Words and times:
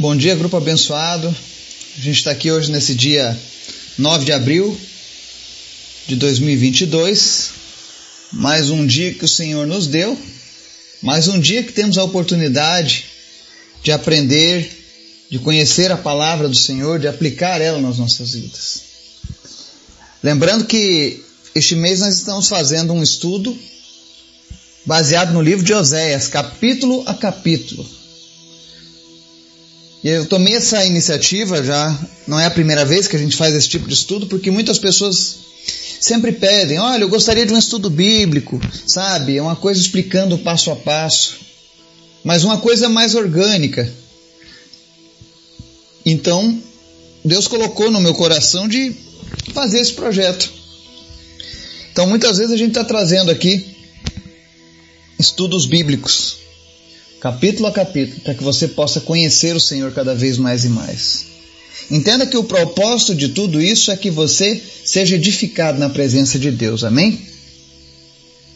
Bom 0.00 0.16
dia, 0.16 0.34
grupo 0.34 0.56
abençoado. 0.56 1.28
A 1.28 2.00
gente 2.00 2.16
está 2.16 2.30
aqui 2.30 2.50
hoje 2.50 2.72
nesse 2.72 2.94
dia 2.94 3.38
9 3.98 4.24
de 4.24 4.32
abril 4.32 4.80
de 6.06 6.16
2022. 6.16 7.50
Mais 8.32 8.70
um 8.70 8.86
dia 8.86 9.12
que 9.12 9.26
o 9.26 9.28
Senhor 9.28 9.66
nos 9.66 9.86
deu. 9.86 10.18
Mais 11.02 11.28
um 11.28 11.38
dia 11.38 11.62
que 11.62 11.74
temos 11.74 11.98
a 11.98 12.02
oportunidade 12.02 13.04
de 13.82 13.92
aprender, 13.92 14.70
de 15.30 15.38
conhecer 15.38 15.92
a 15.92 15.98
palavra 15.98 16.48
do 16.48 16.56
Senhor, 16.56 16.98
de 16.98 17.06
aplicar 17.06 17.60
ela 17.60 17.78
nas 17.78 17.98
nossas 17.98 18.32
vidas. 18.32 18.80
Lembrando 20.22 20.64
que 20.64 21.22
este 21.54 21.76
mês 21.76 22.00
nós 22.00 22.16
estamos 22.16 22.48
fazendo 22.48 22.94
um 22.94 23.02
estudo 23.02 23.54
baseado 24.86 25.34
no 25.34 25.42
livro 25.42 25.62
de 25.62 25.74
Oséias, 25.74 26.26
capítulo 26.26 27.02
a 27.04 27.12
capítulo. 27.12 27.99
Eu 30.02 30.24
tomei 30.24 30.54
essa 30.54 30.82
iniciativa 30.84 31.62
já, 31.62 31.98
não 32.26 32.40
é 32.40 32.46
a 32.46 32.50
primeira 32.50 32.86
vez 32.86 33.06
que 33.06 33.16
a 33.16 33.18
gente 33.18 33.36
faz 33.36 33.54
esse 33.54 33.68
tipo 33.68 33.86
de 33.86 33.92
estudo, 33.92 34.26
porque 34.26 34.50
muitas 34.50 34.78
pessoas 34.78 35.36
sempre 36.00 36.32
pedem, 36.32 36.78
olha, 36.78 37.02
eu 37.02 37.08
gostaria 37.08 37.44
de 37.44 37.52
um 37.52 37.58
estudo 37.58 37.90
bíblico, 37.90 38.58
sabe? 38.86 39.36
É 39.36 39.42
uma 39.42 39.56
coisa 39.56 39.78
explicando 39.78 40.38
passo 40.38 40.70
a 40.70 40.76
passo, 40.76 41.36
mas 42.24 42.44
uma 42.44 42.56
coisa 42.58 42.88
mais 42.88 43.14
orgânica. 43.14 43.92
Então, 46.06 46.58
Deus 47.22 47.46
colocou 47.46 47.90
no 47.90 48.00
meu 48.00 48.14
coração 48.14 48.66
de 48.66 48.96
fazer 49.52 49.80
esse 49.80 49.92
projeto. 49.92 50.50
Então, 51.92 52.06
muitas 52.06 52.38
vezes 52.38 52.54
a 52.54 52.56
gente 52.56 52.70
está 52.70 52.84
trazendo 52.84 53.30
aqui 53.30 53.76
estudos 55.18 55.66
bíblicos 55.66 56.38
capítulo 57.20 57.68
a 57.68 57.72
capítulo, 57.72 58.20
para 58.22 58.34
que 58.34 58.42
você 58.42 58.66
possa 58.66 59.00
conhecer 59.00 59.54
o 59.54 59.60
Senhor 59.60 59.92
cada 59.92 60.14
vez 60.14 60.38
mais 60.38 60.64
e 60.64 60.68
mais. 60.68 61.26
Entenda 61.90 62.26
que 62.26 62.36
o 62.36 62.44
propósito 62.44 63.14
de 63.14 63.28
tudo 63.28 63.60
isso 63.60 63.90
é 63.90 63.96
que 63.96 64.10
você 64.10 64.60
seja 64.84 65.16
edificado 65.16 65.78
na 65.78 65.90
presença 65.90 66.38
de 66.38 66.50
Deus. 66.50 66.82
Amém? 66.82 67.20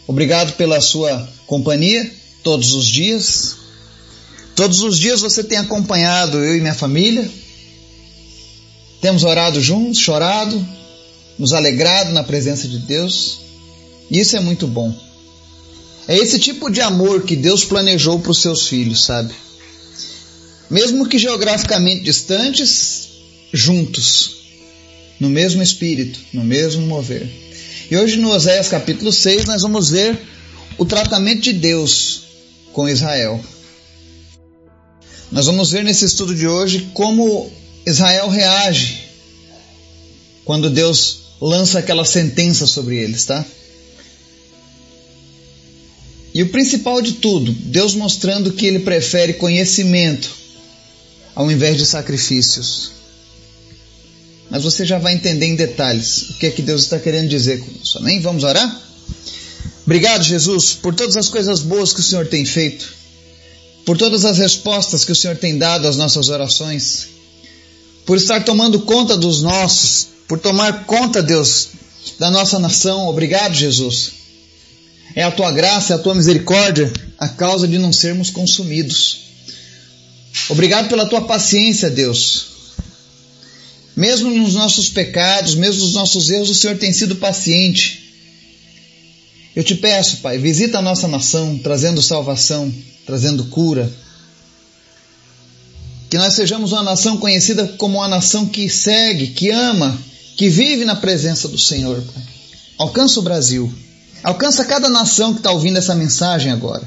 Obrigado 0.07 0.53
pela 0.55 0.81
sua 0.81 1.29
companhia 1.47 2.11
todos 2.43 2.73
os 2.73 2.87
dias. 2.87 3.57
Todos 4.55 4.83
os 4.83 4.99
dias 4.99 5.21
você 5.21 5.43
tem 5.43 5.59
acompanhado 5.59 6.39
eu 6.39 6.57
e 6.57 6.61
minha 6.61 6.75
família. 6.75 7.29
Temos 9.01 9.25
orado 9.25 9.61
juntos, 9.61 9.99
chorado, 9.99 10.67
nos 11.39 11.53
alegrado 11.53 12.13
na 12.13 12.23
presença 12.23 12.69
de 12.69 12.79
Deus. 12.79 13.41
Isso 14.11 14.37
é 14.37 14.41
muito 14.41 14.67
bom. 14.67 14.95
É 16.07 16.17
esse 16.17 16.39
tipo 16.39 16.71
de 16.71 16.81
amor 16.81 17.23
que 17.23 17.35
Deus 17.35 17.65
planejou 17.65 18.19
para 18.19 18.31
os 18.31 18.43
seus 18.43 18.69
filhos, 18.69 19.05
sabe? 19.05 19.35
Mesmo 20.69 21.09
que 21.09 21.19
geograficamente 21.19 22.03
distantes, 22.03 23.09
juntos, 23.53 24.37
no 25.19 25.31
mesmo 25.31 25.63
espírito, 25.63 26.21
no 26.33 26.45
mesmo 26.45 26.87
mover. 26.87 27.27
E 27.91 27.97
hoje 27.97 28.17
no 28.17 28.31
Oséias 28.31 28.69
capítulo 28.69 29.13
6 29.13 29.47
nós 29.47 29.63
vamos 29.63 29.91
ver 29.91 30.19
o 30.77 30.85
tratamento 30.85 31.43
de 31.43 31.53
Deus 31.53 32.23
com 32.73 32.89
Israel. 32.89 33.43
Nós 35.31 35.47
vamos 35.47 35.71
ver 35.71 35.85
nesse 35.85 36.05
estudo 36.05 36.35
de 36.35 36.47
hoje 36.47 36.91
como 36.93 37.51
Israel 37.87 38.29
reage 38.29 39.05
quando 40.45 40.69
Deus 40.69 41.19
lança 41.41 41.79
aquela 41.79 42.05
sentença 42.05 42.67
sobre 42.67 42.97
eles, 42.97 43.25
tá? 43.25 43.45
E 46.35 46.43
o 46.43 46.49
principal 46.49 47.01
de 47.01 47.13
tudo, 47.13 47.53
Deus 47.53 47.95
mostrando 47.95 48.53
que 48.53 48.67
ele 48.67 48.81
prefere 48.81 49.35
conhecimento 49.35 50.35
ao 51.33 51.51
invés 51.51 51.79
de 51.79 51.87
sacrifícios. 51.87 52.91
Mas 54.51 54.65
você 54.65 54.85
já 54.85 54.99
vai 54.99 55.15
entender 55.15 55.47
em 55.47 55.55
detalhes 55.55 56.31
o 56.31 56.35
que 56.35 56.47
é 56.47 56.51
que 56.51 56.61
Deus 56.61 56.83
está 56.83 56.99
querendo 56.99 57.29
dizer 57.29 57.61
com 57.61 57.71
isso. 57.81 57.99
Amém? 57.99 58.21
Vamos 58.21 58.43
orar? 58.43 58.83
Obrigado, 59.85 60.25
Jesus, 60.25 60.75
por 60.75 60.93
todas 60.93 61.17
as 61.17 61.29
coisas 61.29 61.61
boas 61.61 61.93
que 61.93 62.01
o 62.01 62.03
Senhor 62.03 62.27
tem 62.27 62.45
feito, 62.45 62.93
por 63.85 63.97
todas 63.97 64.25
as 64.25 64.39
respostas 64.39 65.05
que 65.05 65.13
o 65.13 65.17
Senhor 65.17 65.37
tem 65.37 65.57
dado 65.57 65.87
às 65.87 65.97
nossas 65.97 66.31
orações, 66.31 67.09
por 68.05 68.17
estar 68.17 68.45
tomando 68.45 68.81
conta 68.81 69.17
dos 69.17 69.41
nossos, 69.41 70.09
por 70.27 70.41
tomar 70.41 70.85
conta, 70.85 71.23
Deus, 71.23 71.69
da 72.19 72.31
nossa 72.31 72.59
nação. 72.59 73.07
Obrigado, 73.07 73.55
Jesus 73.55 74.24
é 75.15 75.23
a 75.23 75.31
tua 75.31 75.53
graça, 75.53 75.93
é 75.93 75.97
a 75.97 75.99
tua 75.99 76.15
misericórdia 76.15 76.93
a 77.19 77.29
causa 77.29 77.67
de 77.67 77.79
não 77.79 77.93
sermos 77.93 78.31
consumidos. 78.31 79.21
Obrigado 80.49 80.89
pela 80.89 81.07
tua 81.07 81.23
paciência, 81.23 81.89
Deus. 81.89 82.47
Mesmo 83.97 84.31
nos 84.31 84.55
nossos 84.55 84.89
pecados, 84.89 85.55
mesmo 85.55 85.83
nos 85.85 85.95
nossos 85.95 86.29
erros, 86.29 86.51
o 86.51 86.55
Senhor 86.55 86.77
tem 86.77 86.93
sido 86.93 87.17
paciente. 87.17 88.03
Eu 89.55 89.63
te 89.63 89.77
peço, 89.77 90.19
Pai, 90.19 90.37
visita 90.37 90.79
a 90.79 90.83
nossa 90.83 91.07
nação, 91.07 91.57
trazendo 91.59 92.03
salvação, 92.03 92.73
trazendo 93.07 93.45
cura. 93.45 93.91
Que 96.11 96.19
nós 96.19 96.35
sejamos 96.35 96.73
uma 96.73 96.83
nação 96.83 97.17
conhecida 97.17 97.67
como 97.79 97.99
uma 97.99 98.09
nação 98.09 98.47
que 98.47 98.69
segue, 98.69 99.29
que 99.29 99.51
ama, 99.51 99.97
que 100.37 100.49
vive 100.49 100.85
na 100.85 100.97
presença 100.97 101.47
do 101.47 101.59
Senhor. 101.59 102.03
Alcança 102.77 103.21
o 103.21 103.23
Brasil. 103.23 103.73
Alcança 104.25 104.65
cada 104.65 104.89
nação 104.89 105.35
que 105.35 105.41
está 105.41 105.51
ouvindo 105.51 105.77
essa 105.77 105.95
mensagem 105.95 106.51
agora. 106.51 106.83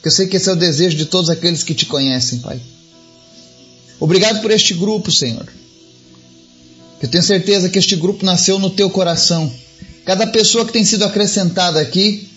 Que 0.00 0.06
eu 0.06 0.12
sei 0.12 0.28
que 0.28 0.36
esse 0.36 0.48
é 0.48 0.52
o 0.52 0.56
desejo 0.56 0.96
de 0.96 1.04
todos 1.04 1.28
aqueles 1.28 1.64
que 1.64 1.74
te 1.74 1.84
conhecem, 1.84 2.38
Pai. 2.38 2.60
Obrigado 3.98 4.40
por 4.40 4.52
este 4.52 4.72
grupo, 4.72 5.10
Senhor. 5.10 5.46
Eu 7.02 7.08
tenho 7.08 7.24
certeza 7.24 7.68
que 7.68 7.78
este 7.78 7.96
grupo 7.96 8.24
nasceu 8.24 8.56
no 8.58 8.70
teu 8.70 8.88
coração. 8.88 9.52
Cada 10.04 10.28
pessoa 10.28 10.64
que 10.64 10.72
tem 10.72 10.84
sido 10.84 11.04
acrescentada 11.04 11.80
aqui 11.80 12.28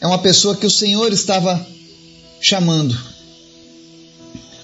é 0.00 0.06
uma 0.06 0.18
pessoa 0.18 0.56
que 0.56 0.66
o 0.66 0.70
Senhor 0.70 1.12
estava 1.12 1.66
chamando. 2.40 2.96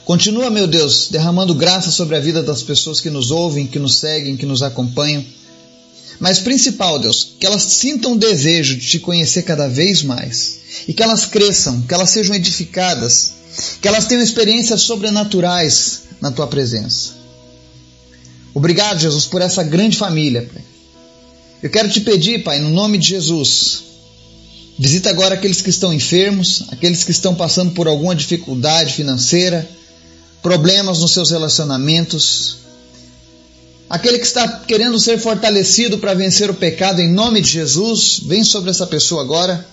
Continua, 0.04 0.48
meu 0.48 0.68
Deus, 0.68 1.08
derramando 1.08 1.54
graça 1.54 1.90
sobre 1.90 2.14
a 2.14 2.20
vida 2.20 2.40
das 2.40 2.62
pessoas 2.62 3.00
que 3.00 3.10
nos 3.10 3.32
ouvem, 3.32 3.66
que 3.66 3.80
nos 3.80 3.96
seguem, 3.96 4.36
que 4.36 4.46
nos 4.46 4.62
acompanham. 4.62 5.24
Mas 6.20 6.38
principal, 6.38 6.98
Deus, 6.98 7.34
que 7.38 7.46
elas 7.46 7.62
sintam 7.62 8.12
o 8.12 8.18
desejo 8.18 8.76
de 8.76 8.86
te 8.86 8.98
conhecer 8.98 9.42
cada 9.42 9.68
vez 9.68 10.02
mais 10.02 10.58
e 10.86 10.92
que 10.92 11.02
elas 11.02 11.26
cresçam, 11.26 11.82
que 11.82 11.94
elas 11.94 12.10
sejam 12.10 12.34
edificadas, 12.34 13.32
que 13.80 13.88
elas 13.88 14.06
tenham 14.06 14.22
experiências 14.22 14.82
sobrenaturais 14.82 16.02
na 16.20 16.30
tua 16.30 16.46
presença. 16.46 17.12
Obrigado, 18.52 19.00
Jesus, 19.00 19.26
por 19.26 19.42
essa 19.42 19.62
grande 19.62 19.96
família, 19.96 20.48
Pai. 20.52 20.62
Eu 21.62 21.70
quero 21.70 21.88
te 21.88 22.00
pedir, 22.00 22.44
Pai, 22.44 22.60
no 22.60 22.68
nome 22.68 22.98
de 22.98 23.08
Jesus, 23.08 23.82
visita 24.78 25.10
agora 25.10 25.34
aqueles 25.34 25.60
que 25.60 25.70
estão 25.70 25.92
enfermos, 25.92 26.64
aqueles 26.70 27.02
que 27.02 27.10
estão 27.10 27.34
passando 27.34 27.72
por 27.72 27.88
alguma 27.88 28.14
dificuldade 28.14 28.92
financeira, 28.92 29.68
problemas 30.42 31.00
nos 31.00 31.12
seus 31.12 31.30
relacionamentos, 31.30 32.58
Aquele 33.94 34.18
que 34.18 34.26
está 34.26 34.48
querendo 34.48 34.98
ser 34.98 35.20
fortalecido 35.20 35.98
para 35.98 36.14
vencer 36.14 36.50
o 36.50 36.54
pecado 36.54 37.00
em 37.00 37.08
nome 37.08 37.40
de 37.40 37.48
Jesus, 37.48 38.20
vem 38.26 38.42
sobre 38.42 38.70
essa 38.70 38.88
pessoa 38.88 39.22
agora 39.22 39.64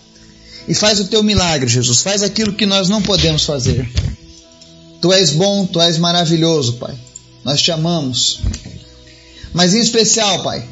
e 0.67 0.75
faz 0.75 0.99
o 0.99 1.05
teu 1.05 1.23
milagre, 1.23 1.67
Jesus. 1.67 2.03
Faz 2.03 2.21
aquilo 2.21 2.53
que 2.53 2.67
nós 2.67 2.87
não 2.87 3.01
podemos 3.01 3.45
fazer. 3.45 3.91
Tu 5.01 5.11
és 5.11 5.31
bom, 5.31 5.65
tu 5.65 5.81
és 5.81 5.97
maravilhoso, 5.97 6.73
Pai. 6.73 6.93
Nós 7.43 7.63
te 7.63 7.71
amamos. 7.71 8.41
Mas 9.53 9.73
em 9.73 9.79
especial, 9.79 10.43
Pai, 10.43 10.69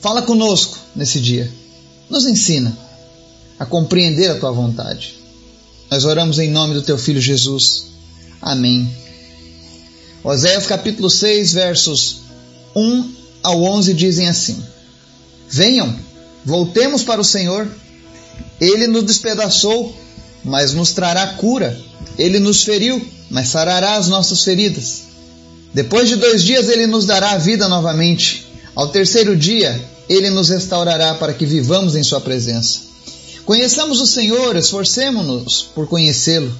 fala 0.00 0.22
conosco 0.22 0.76
nesse 0.96 1.20
dia. 1.20 1.48
Nos 2.10 2.26
ensina 2.26 2.76
a 3.56 3.64
compreender 3.64 4.32
a 4.32 4.40
tua 4.40 4.50
vontade. 4.50 5.14
Nós 5.88 6.04
oramos 6.04 6.40
em 6.40 6.50
nome 6.50 6.74
do 6.74 6.82
teu 6.82 6.98
filho 6.98 7.20
Jesus. 7.20 7.86
Amém. 8.42 8.92
Oséias 10.24 10.66
capítulo 10.66 11.08
6, 11.08 11.52
versos 11.52 12.23
1 12.74 13.12
ao 13.42 13.62
11 13.62 13.94
dizem 13.94 14.28
assim: 14.28 14.62
Venham, 15.48 15.94
voltemos 16.44 17.02
para 17.02 17.20
o 17.20 17.24
Senhor. 17.24 17.68
Ele 18.60 18.86
nos 18.86 19.04
despedaçou, 19.04 19.94
mas 20.44 20.72
nos 20.72 20.92
trará 20.92 21.26
cura. 21.34 21.78
Ele 22.18 22.38
nos 22.38 22.62
feriu, 22.62 23.04
mas 23.30 23.48
sarará 23.48 23.96
as 23.96 24.08
nossas 24.08 24.42
feridas. 24.42 25.02
Depois 25.72 26.08
de 26.08 26.16
dois 26.16 26.42
dias, 26.42 26.68
ele 26.68 26.86
nos 26.86 27.04
dará 27.04 27.32
a 27.32 27.38
vida 27.38 27.68
novamente. 27.68 28.46
Ao 28.74 28.88
terceiro 28.88 29.36
dia, 29.36 29.80
ele 30.08 30.30
nos 30.30 30.48
restaurará 30.48 31.14
para 31.14 31.32
que 31.32 31.46
vivamos 31.46 31.96
em 31.96 32.02
Sua 32.02 32.20
presença. 32.20 32.80
Conheçamos 33.44 34.00
o 34.00 34.06
Senhor, 34.06 34.56
esforcemo-nos 34.56 35.62
por 35.74 35.86
conhecê-lo. 35.86 36.52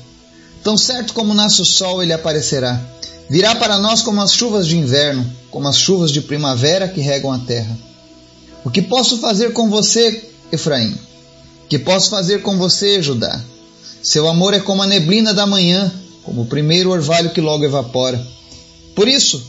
Tão 0.62 0.76
certo 0.76 1.14
como 1.14 1.34
nasce 1.34 1.62
o 1.62 1.64
sol, 1.64 2.02
ele 2.02 2.12
aparecerá. 2.12 2.80
Virá 3.28 3.54
para 3.54 3.78
nós 3.78 4.02
como 4.02 4.20
as 4.20 4.32
chuvas 4.32 4.66
de 4.66 4.76
inverno, 4.76 5.24
como 5.50 5.66
as 5.68 5.78
chuvas 5.78 6.10
de 6.10 6.20
primavera 6.20 6.88
que 6.88 7.00
regam 7.00 7.32
a 7.32 7.38
terra. 7.38 7.76
O 8.64 8.70
que 8.70 8.82
posso 8.82 9.18
fazer 9.18 9.52
com 9.52 9.70
você, 9.70 10.24
Efraim? 10.52 10.92
O 11.64 11.68
que 11.68 11.78
posso 11.78 12.10
fazer 12.10 12.42
com 12.42 12.58
você, 12.58 13.02
Judá? 13.02 13.40
Seu 14.02 14.28
amor 14.28 14.52
é 14.52 14.60
como 14.60 14.82
a 14.82 14.86
neblina 14.86 15.32
da 15.32 15.46
manhã, 15.46 15.92
como 16.22 16.42
o 16.42 16.46
primeiro 16.46 16.90
orvalho 16.90 17.30
que 17.30 17.40
logo 17.40 17.64
evapora. 17.64 18.24
Por 18.94 19.08
isso, 19.08 19.42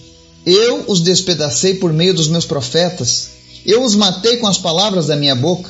eu 0.46 0.86
os 0.88 1.02
despedacei 1.02 1.76
por 1.76 1.92
meio 1.92 2.14
dos 2.14 2.28
meus 2.28 2.46
profetas, 2.46 3.30
eu 3.66 3.84
os 3.84 3.96
matei 3.96 4.38
com 4.38 4.48
as 4.48 4.58
palavras 4.58 5.08
da 5.08 5.16
minha 5.16 5.36
boca. 5.36 5.70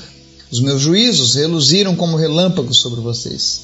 Os 0.52 0.60
meus 0.60 0.81
juízos 0.81 1.36
reluziram 1.36 1.96
como 1.96 2.18
relâmpagos 2.18 2.80
sobre 2.80 3.00
vocês. 3.00 3.62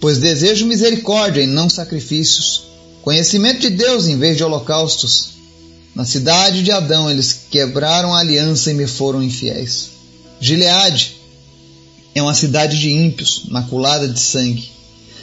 Pois 0.00 0.18
desejo 0.18 0.66
misericórdia 0.66 1.42
e 1.42 1.46
não 1.46 1.68
sacrifícios, 1.68 2.62
conhecimento 3.04 3.60
de 3.60 3.68
Deus 3.68 4.08
em 4.08 4.16
vez 4.16 4.34
de 4.34 4.42
holocaustos. 4.42 5.34
Na 5.94 6.06
cidade 6.06 6.62
de 6.62 6.72
Adão 6.72 7.10
eles 7.10 7.38
quebraram 7.50 8.14
a 8.14 8.20
aliança 8.20 8.70
e 8.70 8.74
me 8.74 8.86
foram 8.86 9.22
infiéis. 9.22 9.90
Gileade 10.40 11.16
é 12.14 12.22
uma 12.22 12.32
cidade 12.32 12.78
de 12.78 12.90
ímpios, 12.90 13.42
maculada 13.50 14.08
de 14.08 14.18
sangue. 14.18 14.70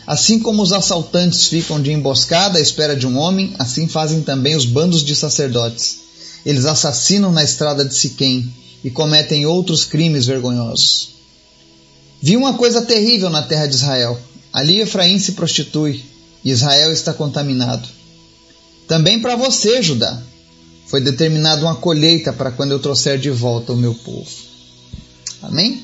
Assim 0.06 0.40
como 0.40 0.62
os 0.62 0.72
assaltantes 0.72 1.48
ficam 1.48 1.82
de 1.82 1.92
emboscada 1.92 2.60
à 2.60 2.62
espera 2.62 2.96
de 2.96 3.08
um 3.08 3.18
homem, 3.18 3.56
assim 3.58 3.88
fazem 3.88 4.22
também 4.22 4.56
os 4.56 4.66
bandos 4.66 5.04
de 5.04 5.16
sacerdotes. 5.16 6.02
Eles 6.46 6.66
assassinam 6.66 7.32
na 7.32 7.44
estrada 7.44 7.84
de 7.84 7.96
Siquém 7.96 8.48
e 8.84 8.92
cometem 8.92 9.48
outros 9.48 9.86
crimes 9.86 10.28
vergonhosos. 10.28 11.16
Vi 12.22 12.38
uma 12.38 12.54
coisa 12.54 12.84
terrível 12.84 13.32
na 13.32 13.42
terra 13.42 13.66
de 13.66 13.74
Israel. 13.74 14.20
Ali 14.54 14.82
Efraim 14.82 15.18
se 15.18 15.32
prostitui 15.32 16.11
Israel 16.44 16.92
está 16.92 17.14
contaminado. 17.14 17.88
Também 18.88 19.20
para 19.20 19.36
você, 19.36 19.82
Judá, 19.82 20.22
foi 20.88 21.00
determinada 21.00 21.62
uma 21.62 21.76
colheita 21.76 22.34
para 22.34 22.52
quando 22.52 22.72
eu 22.72 22.80
trouxer 22.80 23.18
de 23.18 23.30
volta 23.30 23.74
o 23.74 23.78
meu 23.78 23.94
povo. 23.94 24.30
Amém? 25.42 25.84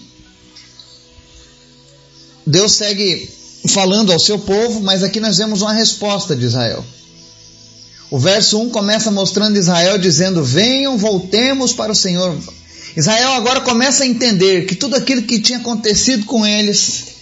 Deus 2.45 2.73
segue 2.73 3.29
falando 3.67 4.11
ao 4.11 4.19
seu 4.19 4.39
povo, 4.39 4.81
mas 4.81 5.03
aqui 5.03 5.19
nós 5.19 5.37
vemos 5.37 5.61
uma 5.61 5.73
resposta 5.73 6.35
de 6.35 6.45
Israel. 6.45 6.83
O 8.09 8.17
verso 8.17 8.59
1 8.61 8.69
começa 8.69 9.11
mostrando 9.11 9.57
Israel 9.57 9.97
dizendo: 9.97 10.43
Venham, 10.43 10.97
voltemos 10.97 11.73
para 11.73 11.91
o 11.91 11.95
Senhor. 11.95 12.37
Israel 12.95 13.33
agora 13.33 13.61
começa 13.61 14.03
a 14.03 14.07
entender 14.07 14.65
que 14.65 14.75
tudo 14.75 14.95
aquilo 14.95 15.23
que 15.23 15.39
tinha 15.39 15.59
acontecido 15.59 16.25
com 16.25 16.45
eles 16.45 17.16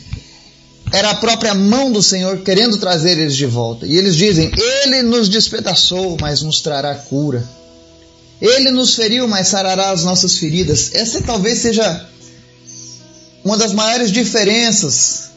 era 0.96 1.10
a 1.10 1.16
própria 1.16 1.54
mão 1.54 1.92
do 1.92 2.02
Senhor 2.02 2.38
querendo 2.38 2.78
trazer 2.78 3.18
eles 3.20 3.36
de 3.36 3.46
volta. 3.46 3.86
E 3.86 3.98
eles 3.98 4.16
dizem: 4.16 4.50
Ele 4.58 5.04
nos 5.04 5.28
despedaçou, 5.28 6.16
mas 6.22 6.42
nos 6.42 6.62
trará 6.62 6.96
cura. 6.96 7.44
Ele 8.42 8.72
nos 8.72 8.96
feriu, 8.96 9.28
mas 9.28 9.50
sarará 9.50 9.92
as 9.92 10.06
nossas 10.06 10.38
feridas. 10.38 10.94
Essa 10.94 11.22
talvez 11.22 11.60
seja 11.60 12.06
uma 13.44 13.58
das 13.58 13.74
maiores 13.74 14.10
diferenças 14.10 15.32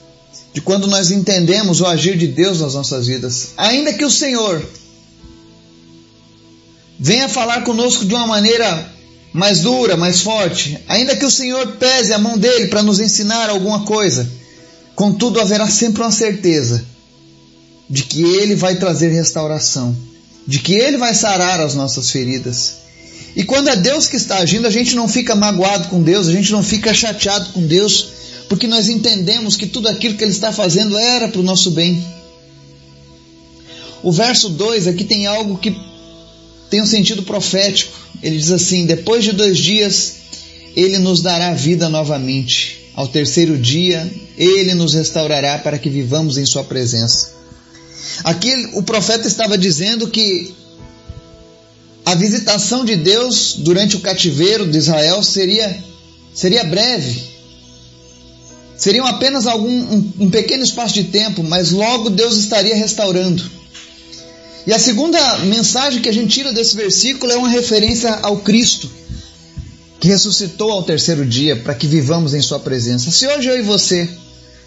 de 0.54 0.60
quando 0.60 0.86
nós 0.86 1.10
entendemos 1.10 1.80
o 1.80 1.86
agir 1.86 2.16
de 2.16 2.28
Deus 2.28 2.60
nas 2.60 2.74
nossas 2.74 3.08
vidas. 3.08 3.48
Ainda 3.56 3.92
que 3.92 4.04
o 4.04 4.10
Senhor 4.10 4.64
venha 7.00 7.28
falar 7.28 7.64
conosco 7.64 8.04
de 8.04 8.14
uma 8.14 8.28
maneira 8.28 8.92
mais 9.32 9.62
dura, 9.62 9.96
mais 9.96 10.20
forte, 10.20 10.78
ainda 10.88 11.16
que 11.16 11.24
o 11.24 11.30
Senhor 11.30 11.66
pese 11.78 12.12
a 12.12 12.18
mão 12.18 12.38
dele 12.38 12.68
para 12.68 12.82
nos 12.82 13.00
ensinar 13.00 13.50
alguma 13.50 13.84
coisa, 13.84 14.37
contudo 14.98 15.40
haverá 15.40 15.68
sempre 15.70 16.02
uma 16.02 16.10
certeza 16.10 16.84
de 17.88 18.02
que 18.02 18.20
ele 18.20 18.56
vai 18.56 18.74
trazer 18.74 19.10
restauração, 19.10 19.96
de 20.44 20.58
que 20.58 20.74
ele 20.74 20.96
vai 20.96 21.14
sarar 21.14 21.60
as 21.60 21.76
nossas 21.76 22.10
feridas. 22.10 22.78
E 23.36 23.44
quando 23.44 23.68
é 23.68 23.76
Deus 23.76 24.08
que 24.08 24.16
está 24.16 24.38
agindo, 24.38 24.66
a 24.66 24.70
gente 24.70 24.96
não 24.96 25.06
fica 25.06 25.36
magoado 25.36 25.86
com 25.86 26.02
Deus, 26.02 26.26
a 26.26 26.32
gente 26.32 26.50
não 26.50 26.64
fica 26.64 26.92
chateado 26.92 27.52
com 27.52 27.64
Deus, 27.64 28.08
porque 28.48 28.66
nós 28.66 28.88
entendemos 28.88 29.54
que 29.54 29.68
tudo 29.68 29.86
aquilo 29.86 30.16
que 30.16 30.24
Ele 30.24 30.32
está 30.32 30.52
fazendo 30.52 30.98
era 30.98 31.28
para 31.28 31.40
o 31.40 31.44
nosso 31.44 31.70
bem. 31.70 32.04
O 34.02 34.10
verso 34.10 34.48
2 34.48 34.88
aqui 34.88 35.04
tem 35.04 35.28
algo 35.28 35.58
que 35.58 35.78
tem 36.68 36.82
um 36.82 36.86
sentido 36.86 37.22
profético. 37.22 37.96
Ele 38.20 38.36
diz 38.36 38.50
assim: 38.50 38.84
Depois 38.84 39.22
de 39.22 39.30
dois 39.30 39.58
dias, 39.58 40.14
Ele 40.74 40.98
nos 40.98 41.22
dará 41.22 41.54
vida 41.54 41.88
novamente. 41.88 42.77
Ao 42.98 43.06
terceiro 43.06 43.56
dia, 43.56 44.12
Ele 44.36 44.74
nos 44.74 44.92
restaurará 44.92 45.56
para 45.60 45.78
que 45.78 45.88
vivamos 45.88 46.36
em 46.36 46.44
Sua 46.44 46.64
presença. 46.64 47.30
Aqui 48.24 48.70
o 48.72 48.82
profeta 48.82 49.28
estava 49.28 49.56
dizendo 49.56 50.08
que 50.08 50.52
a 52.04 52.16
visitação 52.16 52.84
de 52.84 52.96
Deus 52.96 53.54
durante 53.58 53.94
o 53.94 54.00
cativeiro 54.00 54.66
de 54.66 54.76
Israel 54.76 55.22
seria, 55.22 55.78
seria 56.34 56.64
breve. 56.64 57.22
Seriam 58.76 59.06
apenas 59.06 59.46
algum, 59.46 59.70
um, 59.70 60.12
um 60.18 60.28
pequeno 60.28 60.64
espaço 60.64 60.94
de 60.94 61.04
tempo, 61.04 61.44
mas 61.44 61.70
logo 61.70 62.10
Deus 62.10 62.36
estaria 62.36 62.74
restaurando. 62.74 63.48
E 64.66 64.72
a 64.72 64.78
segunda 64.80 65.38
mensagem 65.44 66.02
que 66.02 66.08
a 66.08 66.12
gente 66.12 66.34
tira 66.34 66.52
desse 66.52 66.74
versículo 66.74 67.30
é 67.30 67.36
uma 67.36 67.48
referência 67.48 68.12
ao 68.22 68.38
Cristo, 68.38 68.90
que 70.00 70.08
ressuscitou 70.08 70.70
ao 70.70 70.82
terceiro 70.82 71.26
dia 71.26 71.56
para 71.56 71.74
que 71.74 71.86
vivamos 71.86 72.34
em 72.34 72.40
Sua 72.40 72.60
presença. 72.60 73.10
Se 73.10 73.26
hoje 73.26 73.48
eu 73.48 73.58
e 73.58 73.62
você 73.62 74.08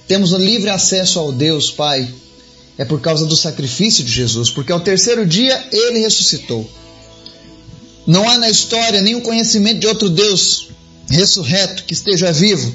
temos 0.07 0.33
o 0.33 0.37
livre 0.37 0.69
acesso 0.69 1.19
ao 1.19 1.31
Deus 1.31 1.71
Pai, 1.71 2.13
é 2.77 2.83
por 2.83 2.99
causa 2.99 3.25
do 3.25 3.35
sacrifício 3.35 4.03
de 4.03 4.11
Jesus, 4.11 4.49
porque 4.49 4.71
ao 4.71 4.79
terceiro 4.79 5.25
dia 5.25 5.67
ele 5.71 5.99
ressuscitou. 5.99 6.69
Não 8.05 8.27
há 8.27 8.37
na 8.37 8.49
história 8.49 9.01
nenhum 9.01 9.21
conhecimento 9.21 9.79
de 9.79 9.87
outro 9.87 10.09
Deus 10.09 10.69
ressurreto 11.09 11.83
que 11.83 11.93
esteja 11.93 12.31
vivo, 12.31 12.73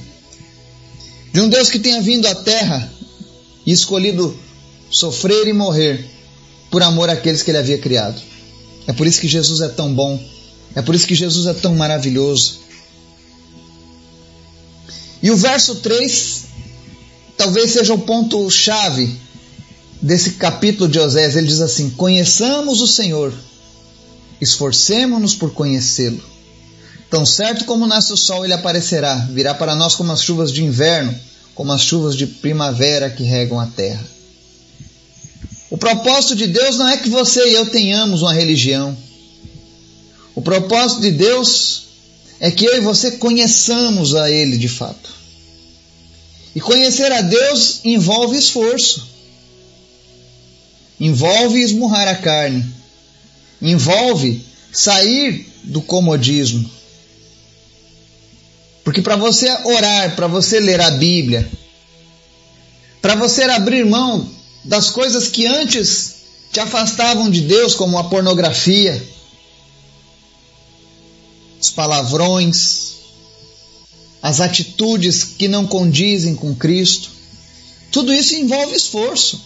de 1.33 1.41
um 1.41 1.49
Deus 1.49 1.69
que 1.69 1.79
tenha 1.79 2.01
vindo 2.01 2.27
à 2.27 2.35
terra 2.35 2.91
e 3.65 3.73
escolhido 3.73 4.39
sofrer 4.91 5.47
e 5.49 5.53
morrer 5.53 6.05
por 6.71 6.83
amor 6.83 7.11
àqueles 7.11 7.43
que 7.43 7.51
ele 7.51 7.59
havia 7.59 7.79
criado. 7.79 8.21
É 8.87 8.93
por 8.93 9.07
isso 9.07 9.21
que 9.21 9.29
Jesus 9.29 9.61
é 9.61 9.69
tão 9.69 9.93
bom, 9.93 10.23
é 10.75 10.83
por 10.83 10.95
isso 10.95 11.07
que 11.07 11.15
Jesus 11.15 11.47
é 11.47 11.55
tão 11.55 11.75
maravilhoso. 11.75 12.61
E 15.23 15.31
o 15.31 15.37
verso 15.37 15.77
3 15.77 16.45
talvez 17.37 17.71
seja 17.71 17.95
o 17.95 17.99
ponto 17.99 18.51
chave 18.51 19.15
desse 20.01 20.33
capítulo 20.33 20.89
de 20.89 20.99
Osés. 20.99 21.37
Ele 21.37 21.47
diz 21.47 21.61
assim: 21.61 21.91
Conheçamos 21.91 22.81
o 22.81 22.87
Senhor 22.87 23.33
esforcemo-nos 24.41 25.35
por 25.35 25.53
conhecê-lo. 25.53 26.23
Tão 27.11 27.25
certo 27.25 27.65
como 27.65 27.87
nasce 27.87 28.13
o 28.13 28.17
sol, 28.17 28.45
ele 28.45 28.55
aparecerá, 28.55 29.17
virá 29.31 29.55
para 29.55 29.75
nós 29.75 29.95
como 29.95 30.13
as 30.13 30.23
chuvas 30.23 30.53
de 30.53 30.65
inverno, 30.65 31.15
como 31.55 31.73
as 31.73 31.81
chuvas 31.81 32.17
de 32.17 32.27
primavera 32.27 33.09
que 33.09 33.23
regam 33.23 33.59
a 33.61 33.67
terra. 33.67 34.05
O 35.71 35.79
propósito 35.79 36.37
de 36.37 36.47
Deus 36.47 36.77
não 36.77 36.89
é 36.89 36.97
que 36.97 37.09
você 37.09 37.49
e 37.49 37.55
eu 37.55 37.67
tenhamos 37.67 38.23
uma 38.23 38.33
religião. 38.33 38.97
O 40.37 40.43
propósito 40.43 41.01
de 41.01 41.13
Deus 41.13 41.85
é 42.39 42.51
que 42.51 42.67
eu 42.67 42.77
e 42.77 42.81
você 42.81 43.13
conheçamos 43.13 44.15
a 44.15 44.31
Ele 44.31 44.59
de 44.59 44.69
fato. 44.69 45.11
E 46.55 46.61
conhecer 46.61 47.11
a 47.11 47.23
Deus 47.23 47.81
envolve 47.83 48.37
esforço, 48.37 49.09
envolve 51.01 51.59
esmurrar 51.59 52.07
a 52.07 52.15
carne, 52.15 52.65
envolve 53.63 54.45
sair 54.71 55.51
do 55.65 55.81
comodismo. 55.81 56.71
Porque 58.85 59.01
para 59.01 59.17
você 59.17 59.51
orar, 59.65 60.15
para 60.17 60.27
você 60.27 60.61
ler 60.61 60.83
a 60.83 60.91
Bíblia, 60.91 61.51
para 63.01 63.15
você 63.15 63.43
abrir 63.45 63.87
mão 63.87 64.31
das 64.63 64.91
coisas 64.91 65.29
que 65.29 65.47
antes 65.47 66.17
te 66.53 66.61
afastavam 66.61 67.31
de 67.31 67.41
Deus, 67.41 67.75
como 67.75 67.99
a 67.99 68.05
pornografia, 68.05 69.16
os 71.67 71.71
palavrões, 71.71 72.95
as 74.23 74.41
atitudes 74.41 75.25
que 75.25 75.49
não 75.49 75.67
condizem 75.67 76.35
com 76.35 76.55
Cristo, 76.55 77.11
tudo 77.91 78.13
isso 78.13 78.35
envolve 78.35 78.75
esforço. 78.75 79.45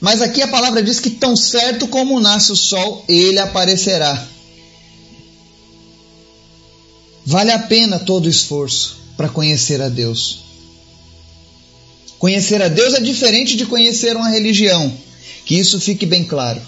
Mas 0.00 0.22
aqui 0.22 0.42
a 0.42 0.48
palavra 0.48 0.82
diz 0.82 1.00
que 1.00 1.10
tão 1.10 1.36
certo 1.36 1.88
como 1.88 2.20
nasce 2.20 2.52
o 2.52 2.56
sol, 2.56 3.04
ele 3.08 3.38
aparecerá. 3.38 4.26
Vale 7.24 7.50
a 7.50 7.58
pena 7.58 7.98
todo 7.98 8.26
o 8.26 8.30
esforço 8.30 8.98
para 9.16 9.28
conhecer 9.28 9.80
a 9.82 9.88
Deus. 9.88 10.44
Conhecer 12.18 12.62
a 12.62 12.68
Deus 12.68 12.94
é 12.94 13.00
diferente 13.00 13.56
de 13.56 13.66
conhecer 13.66 14.16
uma 14.16 14.28
religião, 14.28 14.92
que 15.44 15.58
isso 15.58 15.80
fique 15.80 16.06
bem 16.06 16.24
claro. 16.24 16.62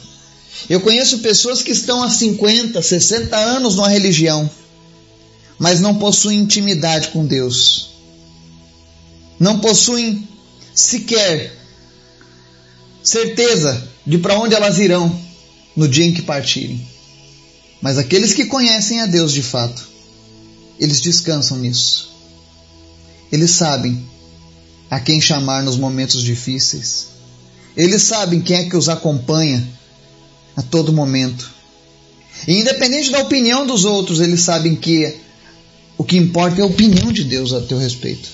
Eu 0.68 0.80
conheço 0.80 1.18
pessoas 1.18 1.62
que 1.62 1.72
estão 1.72 2.02
há 2.02 2.10
50, 2.10 2.80
60 2.80 3.36
anos 3.36 3.76
numa 3.76 3.88
religião, 3.88 4.50
mas 5.58 5.80
não 5.80 5.96
possuem 5.96 6.40
intimidade 6.40 7.08
com 7.08 7.26
Deus. 7.26 7.90
Não 9.38 9.58
possuem 9.60 10.26
sequer 10.74 11.56
certeza 13.02 13.88
de 14.06 14.18
para 14.18 14.38
onde 14.38 14.54
elas 14.54 14.78
irão 14.78 15.18
no 15.76 15.88
dia 15.88 16.04
em 16.04 16.12
que 16.12 16.22
partirem. 16.22 16.86
Mas 17.80 17.96
aqueles 17.96 18.32
que 18.32 18.46
conhecem 18.46 19.00
a 19.00 19.06
Deus 19.06 19.32
de 19.32 19.42
fato, 19.42 19.88
eles 20.78 21.00
descansam 21.00 21.58
nisso. 21.58 22.12
Eles 23.30 23.52
sabem 23.52 24.04
a 24.90 24.98
quem 24.98 25.20
chamar 25.20 25.62
nos 25.62 25.76
momentos 25.76 26.22
difíceis. 26.22 27.08
Eles 27.76 28.02
sabem 28.02 28.40
quem 28.40 28.56
é 28.56 28.68
que 28.68 28.76
os 28.76 28.88
acompanha 28.88 29.66
a 30.58 30.62
todo 30.62 30.92
momento. 30.92 31.48
E 32.48 32.58
independente 32.58 33.12
da 33.12 33.20
opinião 33.20 33.64
dos 33.64 33.84
outros, 33.84 34.18
eles 34.18 34.40
sabem 34.40 34.74
que 34.74 35.14
o 35.96 36.02
que 36.02 36.16
importa 36.16 36.60
é 36.60 36.62
a 36.62 36.66
opinião 36.66 37.12
de 37.12 37.22
Deus 37.22 37.52
a 37.52 37.60
teu 37.60 37.78
respeito. 37.78 38.28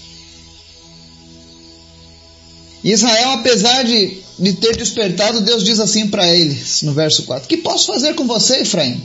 Israel, 2.82 3.32
apesar 3.32 3.82
de, 3.82 4.18
de 4.38 4.54
ter 4.54 4.74
despertado, 4.74 5.42
Deus 5.42 5.62
diz 5.64 5.78
assim 5.78 6.08
para 6.08 6.26
eles 6.26 6.80
no 6.80 6.94
verso 6.94 7.24
4: 7.24 7.46
Que 7.46 7.58
posso 7.58 7.86
fazer 7.88 8.14
com 8.14 8.26
você, 8.26 8.60
Efraim? 8.60 9.02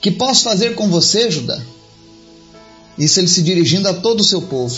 Que 0.00 0.10
posso 0.10 0.42
fazer 0.42 0.74
com 0.74 0.88
você, 0.88 1.30
Judá? 1.30 1.60
Isso 2.98 3.20
ele 3.20 3.28
se 3.28 3.42
dirigindo 3.42 3.88
a 3.88 3.94
todo 3.94 4.20
o 4.20 4.24
seu 4.24 4.42
povo. 4.42 4.76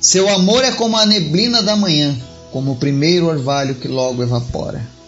Seu 0.00 0.28
amor 0.28 0.64
é 0.64 0.72
como 0.72 0.96
a 0.96 1.06
neblina 1.06 1.62
da 1.62 1.76
manhã, 1.76 2.18
como 2.50 2.72
o 2.72 2.76
primeiro 2.76 3.26
orvalho 3.26 3.76
que 3.76 3.86
logo 3.86 4.22
evapora. 4.22 4.99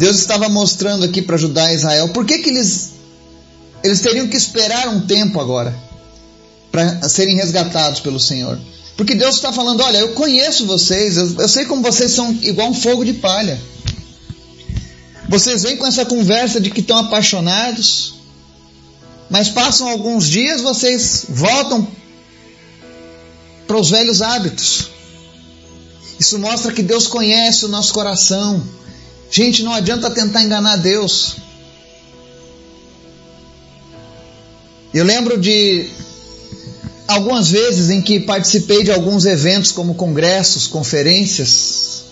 Deus 0.00 0.16
estava 0.16 0.48
mostrando 0.48 1.04
aqui 1.04 1.20
para 1.20 1.36
Judá 1.36 1.70
e 1.70 1.74
Israel 1.74 2.08
por 2.08 2.24
que, 2.24 2.38
que 2.38 2.48
eles, 2.48 2.92
eles 3.84 4.00
teriam 4.00 4.26
que 4.28 4.36
esperar 4.36 4.88
um 4.88 5.02
tempo 5.02 5.38
agora 5.38 5.76
para 6.72 7.06
serem 7.06 7.36
resgatados 7.36 8.00
pelo 8.00 8.18
Senhor. 8.18 8.58
Porque 8.96 9.14
Deus 9.14 9.34
está 9.34 9.52
falando: 9.52 9.82
olha, 9.82 9.98
eu 9.98 10.14
conheço 10.14 10.64
vocês, 10.64 11.18
eu, 11.18 11.40
eu 11.40 11.46
sei 11.46 11.66
como 11.66 11.82
vocês 11.82 12.12
são 12.12 12.32
igual 12.40 12.70
um 12.70 12.74
fogo 12.74 13.04
de 13.04 13.12
palha. 13.12 13.60
Vocês 15.28 15.64
vêm 15.64 15.76
com 15.76 15.86
essa 15.86 16.06
conversa 16.06 16.58
de 16.58 16.70
que 16.70 16.80
estão 16.80 16.96
apaixonados, 16.96 18.14
mas 19.28 19.50
passam 19.50 19.86
alguns 19.86 20.26
dias, 20.26 20.62
vocês 20.62 21.26
voltam 21.28 21.86
para 23.66 23.76
os 23.76 23.90
velhos 23.90 24.22
hábitos. 24.22 24.88
Isso 26.18 26.38
mostra 26.38 26.72
que 26.72 26.82
Deus 26.82 27.06
conhece 27.06 27.66
o 27.66 27.68
nosso 27.68 27.92
coração. 27.92 28.80
Gente, 29.30 29.62
não 29.62 29.72
adianta 29.72 30.10
tentar 30.10 30.42
enganar 30.42 30.76
Deus. 30.76 31.36
Eu 34.92 35.04
lembro 35.04 35.38
de 35.38 35.88
algumas 37.06 37.48
vezes 37.48 37.90
em 37.90 38.02
que 38.02 38.18
participei 38.18 38.82
de 38.82 38.90
alguns 38.90 39.24
eventos 39.24 39.70
como 39.70 39.94
congressos, 39.94 40.66
conferências, 40.66 42.04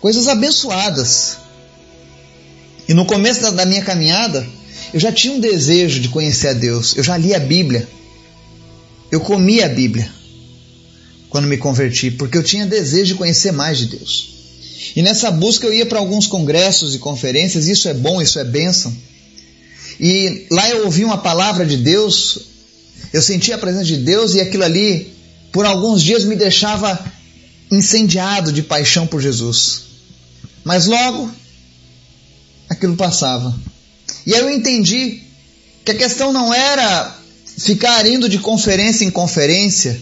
coisas 0.00 0.28
abençoadas. 0.28 1.36
E 2.88 2.94
no 2.94 3.04
começo 3.04 3.50
da, 3.52 3.66
minha 3.66 3.82
caminhada, 3.82 4.46
eu 4.94 5.00
já 5.00 5.12
tinha 5.12 5.34
um 5.34 5.40
desejo 5.40 6.00
de 6.00 6.08
conhecer 6.08 6.48
a 6.48 6.52
Deus. 6.54 6.96
Eu 6.96 7.04
já 7.04 7.18
li 7.18 7.34
a 7.34 7.38
Bíblia. 7.38 7.86
Eu 9.10 9.20
comi 9.20 9.62
a 9.62 9.68
Bíblia 9.68 10.10
quando 11.28 11.46
me 11.46 11.58
converti, 11.58 12.10
porque 12.10 12.36
eu 12.36 12.42
tinha 12.42 12.64
desejo 12.64 13.12
de 13.12 13.14
conhecer 13.14 13.52
mais 13.52 13.76
de 13.76 13.86
Deus. 13.86 14.31
E 14.94 15.02
nessa 15.02 15.30
busca 15.30 15.66
eu 15.66 15.72
ia 15.72 15.86
para 15.86 15.98
alguns 15.98 16.26
congressos 16.26 16.94
e 16.94 16.98
conferências, 16.98 17.66
isso 17.66 17.88
é 17.88 17.94
bom, 17.94 18.20
isso 18.20 18.38
é 18.38 18.44
bênção. 18.44 18.94
E 19.98 20.46
lá 20.50 20.68
eu 20.68 20.84
ouvi 20.84 21.04
uma 21.04 21.18
palavra 21.18 21.64
de 21.64 21.76
Deus, 21.76 22.38
eu 23.12 23.22
sentia 23.22 23.54
a 23.54 23.58
presença 23.58 23.84
de 23.84 23.96
Deus 23.96 24.34
e 24.34 24.40
aquilo 24.40 24.64
ali, 24.64 25.12
por 25.50 25.64
alguns 25.64 26.02
dias, 26.02 26.24
me 26.24 26.36
deixava 26.36 26.98
incendiado 27.70 28.52
de 28.52 28.62
paixão 28.62 29.06
por 29.06 29.20
Jesus. 29.20 29.84
Mas 30.64 30.86
logo, 30.86 31.30
aquilo 32.68 32.96
passava. 32.96 33.58
E 34.26 34.34
aí 34.34 34.40
eu 34.40 34.50
entendi 34.50 35.22
que 35.84 35.92
a 35.92 35.96
questão 35.96 36.32
não 36.32 36.52
era 36.52 37.18
ficar 37.58 38.06
indo 38.06 38.28
de 38.28 38.38
conferência 38.38 39.04
em 39.04 39.10
conferência, 39.10 40.00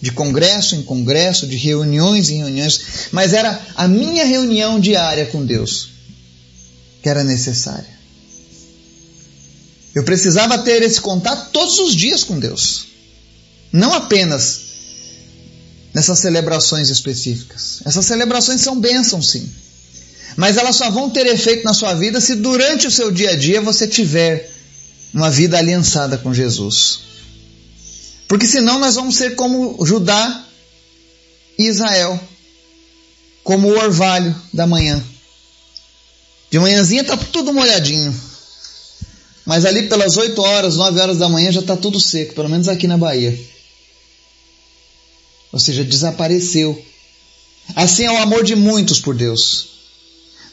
de 0.00 0.12
congresso 0.12 0.76
em 0.76 0.82
congresso, 0.82 1.46
de 1.46 1.56
reuniões 1.56 2.28
em 2.30 2.38
reuniões, 2.38 2.80
mas 3.10 3.32
era 3.32 3.60
a 3.74 3.88
minha 3.88 4.24
reunião 4.24 4.78
diária 4.78 5.26
com 5.26 5.44
Deus 5.44 5.98
que 7.02 7.08
era 7.08 7.24
necessária. 7.24 7.98
Eu 9.94 10.04
precisava 10.04 10.58
ter 10.58 10.82
esse 10.82 11.00
contato 11.00 11.50
todos 11.52 11.78
os 11.78 11.94
dias 11.94 12.22
com 12.22 12.38
Deus. 12.38 12.86
Não 13.72 13.92
apenas 13.92 14.60
nessas 15.94 16.18
celebrações 16.18 16.88
específicas. 16.88 17.80
Essas 17.84 18.04
celebrações 18.04 18.60
são 18.60 18.78
bênçãos, 18.78 19.30
sim. 19.30 19.50
Mas 20.36 20.56
elas 20.56 20.76
só 20.76 20.90
vão 20.90 21.10
ter 21.10 21.26
efeito 21.26 21.64
na 21.64 21.74
sua 21.74 21.94
vida 21.94 22.20
se 22.20 22.36
durante 22.36 22.86
o 22.86 22.90
seu 22.90 23.10
dia 23.10 23.30
a 23.30 23.36
dia 23.36 23.60
você 23.60 23.88
tiver 23.88 24.50
uma 25.12 25.30
vida 25.30 25.58
aliançada 25.58 26.18
com 26.18 26.32
Jesus. 26.32 27.00
Porque 28.28 28.46
senão 28.46 28.78
nós 28.78 28.94
vamos 28.94 29.16
ser 29.16 29.34
como 29.34 29.84
Judá 29.84 30.44
e 31.58 31.64
Israel, 31.64 32.20
como 33.42 33.68
o 33.68 33.78
orvalho 33.78 34.36
da 34.52 34.66
manhã. 34.66 35.02
De 36.50 36.58
manhãzinha 36.58 37.00
está 37.00 37.16
tudo 37.16 37.52
molhadinho. 37.52 38.14
Mas 39.46 39.64
ali 39.64 39.88
pelas 39.88 40.18
8 40.18 40.38
horas, 40.42 40.76
9 40.76 41.00
horas 41.00 41.18
da 41.18 41.28
manhã 41.28 41.50
já 41.50 41.60
está 41.60 41.74
tudo 41.74 41.98
seco, 41.98 42.34
pelo 42.34 42.50
menos 42.50 42.68
aqui 42.68 42.86
na 42.86 42.98
Bahia. 42.98 43.38
Ou 45.50 45.58
seja, 45.58 45.82
desapareceu. 45.82 46.84
Assim 47.74 48.04
é 48.04 48.12
o 48.12 48.18
amor 48.18 48.44
de 48.44 48.54
muitos 48.54 49.00
por 49.00 49.14
Deus. 49.14 49.68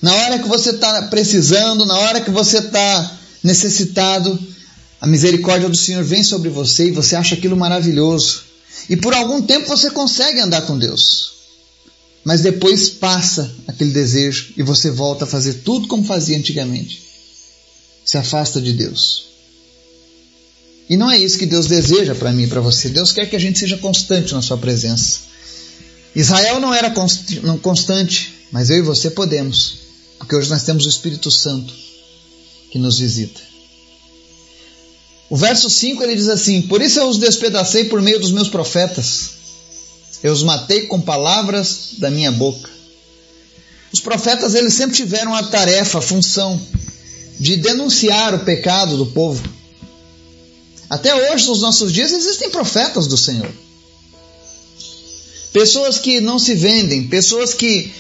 Na 0.02 0.14
hora 0.14 0.40
que 0.40 0.48
você 0.48 0.70
está 0.70 1.04
precisando, 1.04 1.86
na 1.86 1.98
hora 1.98 2.22
que 2.22 2.32
você 2.32 2.60
está 2.60 3.18
necessitado, 3.44 4.40
a 5.00 5.08
misericórdia 5.08 5.70
do 5.70 5.78
Senhor 5.78 6.04
vem 6.04 6.24
sobre 6.24 6.50
você 6.50 6.88
e 6.88 6.92
você 6.92 7.16
acha 7.16 7.36
aquilo 7.36 7.58
maravilhoso. 7.58 8.44
E 8.90 8.96
por 8.96 9.14
algum 9.14 9.42
tempo 9.42 9.68
você 9.68 9.90
consegue 9.92 10.40
andar 10.40 10.62
com 10.62 10.78
Deus. 10.78 11.34
Mas 12.24 12.42
depois 12.42 12.90
passa 12.90 13.54
aquele 13.68 13.92
desejo 13.92 14.54
e 14.58 14.64
você 14.64 14.90
volta 14.90 15.26
a 15.26 15.28
fazer 15.28 15.56
tudo 15.56 15.88
como 15.88 16.04
fazia 16.04 16.38
antigamente 16.38 17.06
se 18.06 18.18
afasta 18.18 18.62
de 18.62 18.72
Deus. 18.72 19.26
E 20.88 20.96
não 20.96 21.10
é 21.10 21.18
isso 21.18 21.40
que 21.40 21.48
Deus 21.48 21.66
deseja 21.66 22.14
para 22.14 22.32
mim 22.32 22.44
e 22.44 22.48
para 22.48 22.62
você. 22.62 22.90
Deus 22.90 23.12
quer 23.12 23.28
que 23.28 23.36
a 23.36 23.40
gente 23.40 23.58
seja 23.58 23.78
constante 23.78 24.34
na 24.34 24.42
Sua 24.44 24.58
presença. 24.58 25.22
Israel 26.16 26.60
não 26.60 26.72
era 26.72 26.94
constante, 27.62 28.34
mas 28.52 28.70
eu 28.70 28.78
e 28.78 28.82
você 28.84 29.10
podemos, 29.10 29.80
porque 30.20 30.36
hoje 30.36 30.50
nós 30.50 30.64
temos 30.64 30.86
o 30.86 30.90
Espírito 30.90 31.32
Santo 31.32 31.74
que 32.72 32.78
nos 32.78 33.00
visita. 33.00 33.42
O 35.30 35.36
verso 35.36 35.70
5 35.70 36.04
ele 36.04 36.16
diz 36.16 36.28
assim: 36.28 36.62
Por 36.62 36.82
isso 36.82 37.00
eu 37.00 37.08
os 37.08 37.18
despedacei 37.18 37.86
por 37.86 38.02
meio 38.02 38.20
dos 38.20 38.32
meus 38.32 38.48
profetas, 38.48 39.32
eu 40.22 40.32
os 40.32 40.44
matei 40.44 40.84
com 40.88 41.02
palavras 41.02 41.96
da 41.98 42.10
minha 42.10 42.32
boca. 42.32 42.70
Os 43.92 44.00
profetas 44.00 44.54
eles 44.56 44.74
sempre 44.74 44.96
tiveram 44.96 45.34
a 45.34 45.44
tarefa, 45.44 46.00
a 46.00 46.02
função 46.02 46.62
de 47.40 47.58
denunciar 47.58 48.34
o 48.34 48.40
pecado 48.40 48.98
do 48.98 49.06
povo. 49.08 49.44
Até 50.90 51.16
hoje, 51.16 51.48
nos 51.48 51.62
nossos 51.62 51.92
dias, 51.92 52.12
existem 52.12 52.50
profetas 52.50 53.08
do 53.08 53.18
Senhor. 53.18 53.50
Pessoas 55.52 55.98
que 55.98 56.20
não 56.20 56.38
se 56.38 56.54
vendem, 56.54 57.08
pessoas 57.08 57.54
que, 57.54 57.92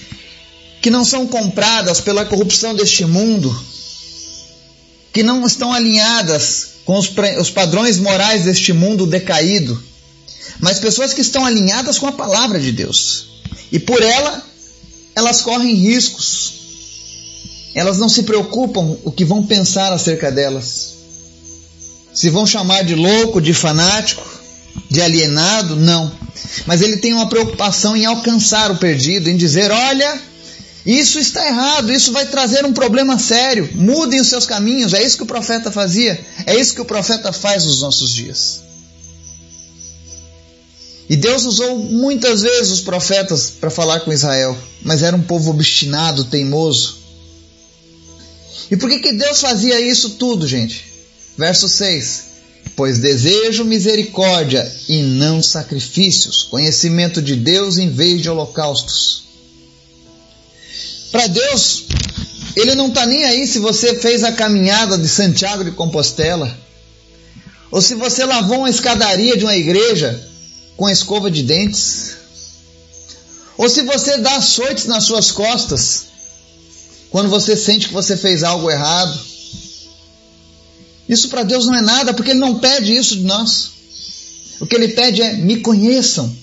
que 0.81 0.89
não 0.89 1.05
são 1.05 1.25
compradas 1.25 2.01
pela 2.01 2.25
corrupção 2.25 2.75
deste 2.75 3.05
mundo, 3.05 3.57
que 5.13 5.23
não 5.23 5.45
estão 5.45 5.73
alinhadas 5.73 6.74
com 6.85 6.97
os, 6.97 7.11
os 7.39 7.49
padrões 7.49 7.97
morais 7.97 8.43
deste 8.43 8.71
mundo 8.71 9.07
decaído, 9.07 9.81
mas 10.59 10.79
pessoas 10.79 11.13
que 11.13 11.21
estão 11.21 11.45
alinhadas 11.45 11.97
com 11.97 12.07
a 12.07 12.11
palavra 12.11 12.59
de 12.59 12.71
Deus. 12.71 13.27
E 13.71 13.79
por 13.79 14.01
ela, 14.01 14.43
elas 15.15 15.41
correm 15.41 15.73
riscos, 15.73 16.53
elas 17.73 17.97
não 17.97 18.07
se 18.07 18.23
preocupam 18.23 18.97
o 19.03 19.11
que 19.11 19.25
vão 19.25 19.45
pensar 19.45 19.91
acerca 19.91 20.31
delas. 20.31 20.93
Se 22.13 22.29
vão 22.29 22.45
chamar 22.45 22.83
de 22.83 22.95
louco, 22.95 23.41
de 23.41 23.53
fanático, 23.53 24.25
de 24.89 25.01
alienado, 25.01 25.75
não. 25.75 26.09
Mas 26.65 26.81
ele 26.81 26.97
tem 26.97 27.13
uma 27.13 27.27
preocupação 27.27 27.97
em 27.97 28.05
alcançar 28.05 28.71
o 28.71 28.77
perdido, 28.77 29.29
em 29.29 29.35
dizer: 29.35 29.71
olha, 29.71 30.21
isso 30.85 31.17
está 31.17 31.47
errado, 31.47 31.91
isso 31.91 32.11
vai 32.11 32.27
trazer 32.27 32.63
um 32.63 32.71
problema 32.71 33.17
sério, 33.17 33.67
mudem 33.73 34.21
os 34.21 34.27
seus 34.27 34.45
caminhos. 34.45 34.93
É 34.93 35.01
isso 35.01 35.17
que 35.17 35.23
o 35.23 35.27
profeta 35.27 35.71
fazia, 35.71 36.23
é 36.45 36.55
isso 36.55 36.75
que 36.75 36.81
o 36.81 36.85
profeta 36.85 37.33
faz 37.33 37.65
nos 37.65 37.81
nossos 37.81 38.13
dias. 38.13 38.61
E 41.09 41.15
Deus 41.15 41.45
usou 41.45 41.77
muitas 41.77 42.43
vezes 42.43 42.71
os 42.71 42.81
profetas 42.81 43.49
para 43.49 43.69
falar 43.69 44.01
com 44.01 44.13
Israel, 44.13 44.57
mas 44.81 45.01
era 45.01 45.15
um 45.15 45.21
povo 45.21 45.51
obstinado, 45.51 46.25
teimoso. 46.25 46.97
E 48.69 48.77
por 48.77 48.89
que, 48.89 48.99
que 48.99 49.13
Deus 49.13 49.41
fazia 49.41 49.79
isso 49.79 50.11
tudo, 50.11 50.47
gente? 50.47 50.85
Verso 51.37 51.67
6: 51.67 52.23
Pois 52.75 52.99
desejo 52.99 53.63
misericórdia 53.65 54.71
e 54.87 55.01
não 55.01 55.41
sacrifícios, 55.41 56.43
conhecimento 56.43 57.21
de 57.21 57.35
Deus 57.35 57.77
em 57.77 57.89
vez 57.89 58.21
de 58.21 58.29
holocaustos. 58.29 59.24
Para 61.15 61.27
Deus, 61.27 61.85
Ele 62.57 62.75
não 62.75 62.89
está 62.89 63.05
nem 63.05 63.23
aí 63.23 63.47
se 63.47 63.57
você 63.57 63.95
fez 63.95 64.21
a 64.25 64.33
caminhada 64.33 64.97
de 64.97 65.07
Santiago 65.07 65.63
de 65.63 65.71
Compostela, 65.71 66.53
ou 67.71 67.81
se 67.81 67.95
você 67.95 68.25
lavou 68.25 68.57
uma 68.57 68.69
escadaria 68.69 69.37
de 69.37 69.45
uma 69.45 69.55
igreja, 69.55 70.21
com 70.75 70.89
escova 70.89 71.31
de 71.31 71.41
dentes, 71.41 72.17
ou 73.57 73.69
se 73.69 73.83
você 73.83 74.17
dá 74.17 74.35
açoites 74.35 74.87
nas 74.87 75.05
suas 75.05 75.31
costas 75.31 76.07
quando 77.09 77.29
você 77.29 77.55
sente 77.55 77.87
que 77.87 77.93
você 77.93 78.17
fez 78.17 78.43
algo 78.43 78.69
errado. 78.69 79.17
Isso 81.07 81.29
para 81.29 81.43
Deus 81.43 81.65
não 81.65 81.75
é 81.75 81.81
nada, 81.81 82.13
porque 82.13 82.31
Ele 82.31 82.39
não 82.39 82.59
pede 82.59 82.93
isso 82.93 83.15
de 83.15 83.23
nós. 83.23 83.71
O 84.59 84.65
que 84.65 84.75
Ele 84.75 84.89
pede 84.89 85.21
é: 85.21 85.31
me 85.31 85.61
conheçam. 85.61 86.35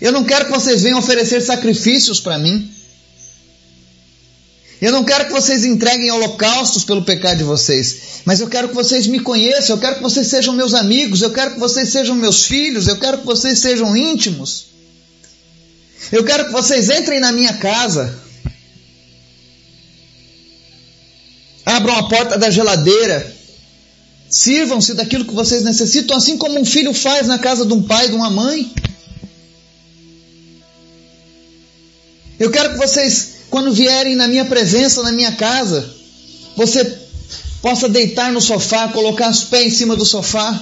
Eu 0.00 0.12
não 0.12 0.22
quero 0.22 0.44
que 0.44 0.52
vocês 0.52 0.82
venham 0.82 1.00
oferecer 1.00 1.40
sacrifícios 1.40 2.20
para 2.20 2.38
mim. 2.38 2.70
Eu 4.84 4.92
não 4.92 5.02
quero 5.02 5.24
que 5.24 5.32
vocês 5.32 5.64
entreguem 5.64 6.10
holocaustos 6.10 6.84
pelo 6.84 7.02
pecado 7.02 7.38
de 7.38 7.44
vocês, 7.44 8.20
mas 8.26 8.40
eu 8.40 8.48
quero 8.48 8.68
que 8.68 8.74
vocês 8.74 9.06
me 9.06 9.18
conheçam, 9.18 9.76
eu 9.76 9.80
quero 9.80 9.96
que 9.96 10.02
vocês 10.02 10.26
sejam 10.26 10.52
meus 10.52 10.74
amigos, 10.74 11.22
eu 11.22 11.30
quero 11.30 11.52
que 11.54 11.58
vocês 11.58 11.88
sejam 11.88 12.14
meus 12.14 12.44
filhos, 12.44 12.86
eu 12.86 12.98
quero 12.98 13.16
que 13.16 13.24
vocês 13.24 13.58
sejam 13.60 13.96
íntimos. 13.96 14.66
Eu 16.12 16.22
quero 16.22 16.44
que 16.44 16.52
vocês 16.52 16.90
entrem 16.90 17.18
na 17.18 17.32
minha 17.32 17.54
casa. 17.54 18.14
Abram 21.64 21.96
a 21.96 22.06
porta 22.06 22.36
da 22.36 22.50
geladeira. 22.50 23.34
Sirvam-se 24.28 24.92
daquilo 24.92 25.24
que 25.24 25.32
vocês 25.32 25.62
necessitam, 25.62 26.14
assim 26.14 26.36
como 26.36 26.60
um 26.60 26.64
filho 26.64 26.92
faz 26.92 27.26
na 27.26 27.38
casa 27.38 27.64
de 27.64 27.72
um 27.72 27.82
pai, 27.82 28.08
de 28.08 28.14
uma 28.16 28.28
mãe. 28.28 28.70
Eu 32.38 32.50
quero 32.50 32.74
que 32.74 32.78
vocês 32.78 33.33
quando 33.54 33.72
vierem 33.72 34.16
na 34.16 34.26
minha 34.26 34.44
presença, 34.44 35.00
na 35.04 35.12
minha 35.12 35.30
casa, 35.30 35.88
você 36.56 36.84
possa 37.62 37.88
deitar 37.88 38.32
no 38.32 38.40
sofá, 38.40 38.88
colocar 38.88 39.30
os 39.30 39.44
pés 39.44 39.66
em 39.66 39.76
cima 39.76 39.94
do 39.94 40.04
sofá. 40.04 40.60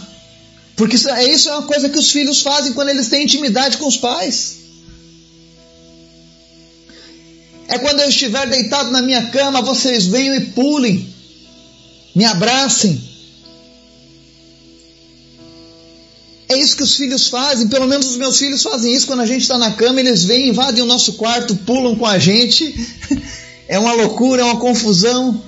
Porque 0.76 0.96
isso, 0.96 1.08
é, 1.08 1.25
isso 1.25 1.49
é 1.49 1.52
uma 1.52 1.62
coisa 1.62 1.88
que 1.88 1.99
os 1.99 2.11
filhos 2.11 2.42
fazem 2.42 2.75
quando 2.75 2.90
eles 2.90 3.08
têm 3.08 3.25
intimidade 3.25 3.78
com 3.78 3.87
os 3.87 3.96
pais. 3.96 4.58
É 7.66 7.78
quando 7.78 8.00
eu 8.00 8.11
estiver 8.11 8.46
deitado 8.50 8.90
na 8.90 9.00
minha 9.00 9.25
cama, 9.30 9.62
vocês 9.62 10.04
venham 10.04 10.34
e 10.34 10.40
pulem, 10.49 11.08
me 12.14 12.26
abracem, 12.26 13.02
É 16.52 16.59
isso 16.59 16.76
que 16.76 16.82
os 16.82 16.97
filhos 16.97 17.28
fazem, 17.28 17.66
pelo 17.66 17.88
menos 17.88 18.11
os 18.11 18.16
meus 18.18 18.37
filhos 18.37 18.62
fazem 18.62 18.94
isso 18.94 19.06
quando 19.06 19.21
a 19.21 19.26
gente 19.26 19.40
está 19.40 19.56
na 19.56 19.73
cama, 19.73 20.00
eles 20.00 20.23
vêm, 20.23 20.50
invadem 20.50 20.82
o 20.82 20.87
nosso 20.87 21.14
quarto, 21.14 21.56
pulam 21.56 21.97
com 21.97 22.06
a 22.06 22.18
gente. 22.18 22.75
É 23.68 23.78
uma 23.78 23.94
loucura, 23.94 24.42
é 24.42 24.44
uma 24.44 24.59
confusão. 24.59 25.42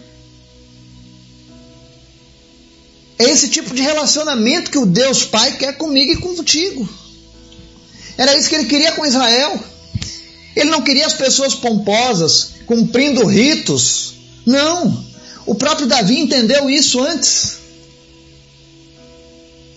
É 3.19 3.25
esse 3.25 3.49
tipo 3.49 3.75
de 3.75 3.83
relacionamento 3.83 4.71
que 4.71 4.79
o 4.79 4.87
Deus 4.87 5.27
Pai 5.27 5.59
quer 5.59 5.77
comigo 5.77 6.13
e 6.13 6.17
contigo. 6.17 6.89
Era 8.17 8.35
isso 8.35 8.49
que 8.49 8.55
ele 8.55 8.65
queria 8.65 8.93
com 8.93 9.05
Israel. 9.05 9.63
Ele 10.57 10.71
não 10.71 10.81
queria 10.81 11.05
as 11.05 11.13
pessoas 11.13 11.55
pomposas, 11.55 12.53
cumprindo 12.65 13.27
ritos. 13.27 14.15
Não. 14.47 15.05
O 15.45 15.55
próprio 15.55 15.87
Davi 15.87 16.19
entendeu 16.19 16.71
isso 16.71 17.03
antes 17.03 17.64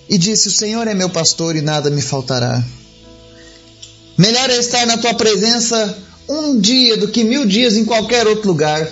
e 0.10 0.18
disse: 0.18 0.48
O 0.48 0.52
Senhor 0.52 0.88
é 0.88 0.94
meu 0.94 1.10
pastor 1.10 1.56
e 1.56 1.62
nada 1.62 1.90
me 1.90 2.02
faltará. 2.02 2.64
Melhor 4.18 4.50
é 4.50 4.58
estar 4.58 4.86
na 4.86 4.98
tua 4.98 5.14
presença 5.14 5.98
um 6.28 6.60
dia 6.60 6.98
do 6.98 7.08
que 7.08 7.24
mil 7.24 7.46
dias 7.46 7.78
em 7.78 7.86
qualquer 7.86 8.28
outro 8.28 8.48
lugar. 8.48 8.90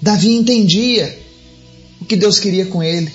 Davi 0.00 0.34
entendia 0.34 1.18
o 2.00 2.04
que 2.04 2.16
Deus 2.16 2.38
queria 2.38 2.66
com 2.66 2.82
ele. 2.82 3.12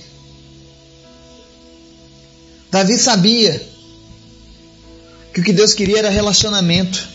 Davi 2.70 2.98
sabia 2.98 3.66
que 5.34 5.40
o 5.40 5.44
que 5.44 5.54
Deus 5.54 5.74
queria 5.74 6.00
era 6.00 6.10
relacionamento. 6.10 7.10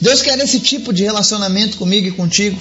Deus 0.00 0.22
quer 0.22 0.38
esse 0.38 0.60
tipo 0.60 0.92
de 0.92 1.02
relacionamento 1.02 1.76
comigo 1.76 2.06
e 2.06 2.12
contigo. 2.12 2.60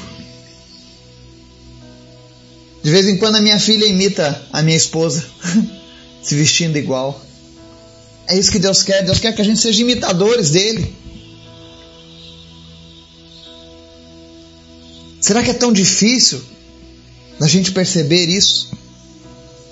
De 2.84 2.92
vez 2.92 3.08
em 3.08 3.18
quando 3.18 3.36
a 3.36 3.42
minha 3.42 3.60
filha 3.60 3.86
imita 3.86 4.48
a 4.52 4.62
minha 4.62 4.78
esposa, 4.78 5.26
se 6.22 6.36
vestindo 6.36 6.78
igual. 6.78 7.22
É 8.28 8.38
isso 8.38 8.52
que 8.52 8.60
Deus 8.60 8.84
quer. 8.84 9.04
Deus 9.04 9.20
quer 9.20 9.34
que 9.34 9.42
a 9.42 9.46
gente 9.46 9.60
seja 9.60 9.82
imitadores 9.82 10.52
dele. 10.52 10.94
Será 15.20 15.44
que 15.44 15.52
é 15.52 15.54
tão 15.54 15.74
difícil 15.74 16.42
da 17.40 17.48
gente 17.48 17.72
perceber 17.72 18.28
isso? 18.28 18.72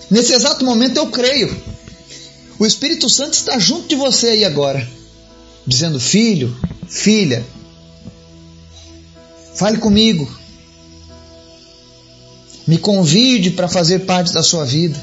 Nesse 0.10 0.34
exato 0.34 0.66
momento 0.66 0.98
eu 0.98 1.08
creio. 1.08 1.56
O 2.58 2.66
Espírito 2.66 3.10
Santo 3.10 3.34
está 3.34 3.60
junto 3.60 3.88
de 3.88 3.96
você 3.96 4.28
aí 4.28 4.46
agora, 4.46 4.88
dizendo: 5.68 6.00
Filho, 6.00 6.56
filha, 6.88 7.46
fale 9.56 9.78
comigo. 9.78 10.45
Me 12.68 12.78
convide 12.78 13.52
para 13.52 13.68
fazer 13.68 14.00
parte 14.06 14.34
da 14.34 14.42
sua 14.42 14.66
vida. 14.66 15.00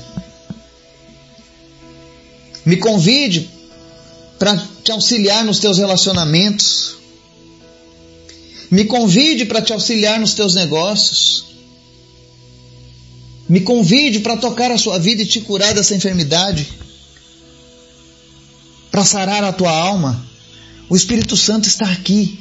Me 2.64 2.76
convide 2.76 3.48
para 4.38 4.56
te 4.82 4.90
auxiliar 4.90 5.44
nos 5.44 5.60
teus 5.60 5.78
relacionamentos. 5.78 6.96
Me 8.70 8.84
convide 8.84 9.44
para 9.44 9.62
te 9.62 9.72
auxiliar 9.72 10.18
nos 10.18 10.34
teus 10.34 10.54
negócios. 10.54 11.44
Me 13.48 13.60
convide 13.60 14.20
para 14.20 14.36
tocar 14.36 14.72
a 14.72 14.78
sua 14.78 14.98
vida 14.98 15.22
e 15.22 15.26
te 15.26 15.40
curar 15.40 15.74
dessa 15.74 15.94
enfermidade. 15.94 16.66
Para 18.90 19.04
sarar 19.04 19.44
a 19.44 19.52
tua 19.52 19.70
alma. 19.70 20.26
O 20.88 20.96
Espírito 20.96 21.36
Santo 21.36 21.68
está 21.68 21.90
aqui. 21.90 22.38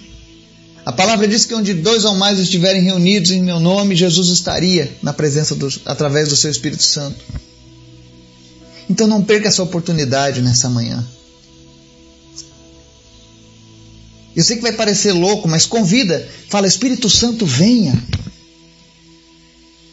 A 0.86 0.91
palavra 0.91 1.28
diz 1.28 1.46
que 1.46 1.54
onde 1.54 1.74
dois 1.74 2.06
ou 2.06 2.15
mais 2.15 2.39
estiverem 2.39 2.82
reunidos 2.82 3.32
em 3.32 3.41
meu 3.41 3.60
nome, 3.60 3.96
Jesus 3.96 4.30
estaria 4.30 4.98
na 5.02 5.13
presença 5.13 5.56
através 5.86 6.30
do 6.30 6.36
seu 6.36 6.50
Espírito 6.50 6.84
Santo. 6.84 7.24
Então 8.89 9.08
não 9.08 9.24
perca 9.24 9.48
essa 9.48 9.62
oportunidade 9.62 10.41
nessa 10.41 10.70
manhã. 10.70 11.06
Eu 14.36 14.44
sei 14.44 14.56
que 14.56 14.62
vai 14.62 14.72
parecer 14.72 15.12
louco, 15.12 15.48
mas 15.48 15.65
convida, 15.65 16.28
fala 16.50 16.65
Espírito 16.65 17.10
Santo, 17.10 17.46
venha. 17.46 18.02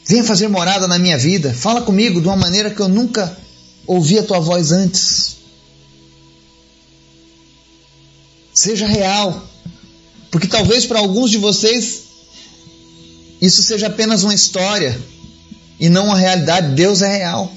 Venha 0.06 0.24
fazer 0.24 0.48
morada 0.48 0.88
na 0.88 0.98
minha 0.98 1.18
vida. 1.18 1.52
Fala 1.52 1.82
comigo 1.82 2.20
de 2.20 2.28
uma 2.28 2.36
maneira 2.36 2.70
que 2.70 2.80
eu 2.80 2.88
nunca 2.88 3.36
ouvi 3.86 4.18
a 4.18 4.22
tua 4.22 4.40
voz 4.40 4.72
antes. 4.72 5.36
Seja 8.54 8.86
real. 8.86 9.46
Porque 10.30 10.46
talvez 10.46 10.84
para 10.84 10.98
alguns 10.98 11.30
de 11.30 11.38
vocês 11.38 12.08
isso 13.40 13.62
seja 13.62 13.86
apenas 13.86 14.24
uma 14.24 14.34
história 14.34 15.00
e 15.78 15.88
não 15.88 16.06
uma 16.06 16.18
realidade. 16.18 16.74
Deus 16.74 17.02
é 17.02 17.18
real. 17.18 17.52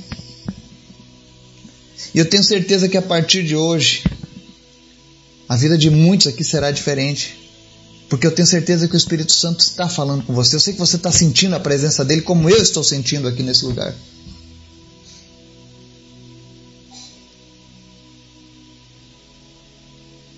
E 2.13 2.19
eu 2.19 2.29
tenho 2.29 2.43
certeza 2.43 2.87
que 2.87 2.97
a 2.97 3.01
partir 3.01 3.43
de 3.43 3.55
hoje 3.55 4.03
a 5.49 5.55
vida 5.55 5.77
de 5.77 5.89
muitos 5.89 6.27
aqui 6.27 6.43
será 6.43 6.71
diferente. 6.71 7.37
Porque 8.07 8.27
eu 8.27 8.31
tenho 8.31 8.47
certeza 8.47 8.87
que 8.87 8.93
o 8.93 8.97
Espírito 8.97 9.31
Santo 9.33 9.61
está 9.61 9.87
falando 9.89 10.23
com 10.23 10.33
você. 10.33 10.55
Eu 10.55 10.59
sei 10.59 10.73
que 10.73 10.79
você 10.79 10.97
está 10.97 11.11
sentindo 11.11 11.55
a 11.55 11.59
presença 11.59 12.05
dele 12.05 12.21
como 12.21 12.49
eu 12.49 12.61
estou 12.61 12.83
sentindo 12.83 13.27
aqui 13.27 13.41
nesse 13.41 13.65
lugar. 13.65 13.95